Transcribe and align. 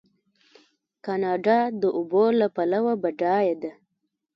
کاناډا 1.05 1.59
د 1.81 1.83
اوبو 1.97 2.23
له 2.39 2.47
پلوه 2.55 2.93
بډایه 3.01 3.55
ده. 3.61 3.71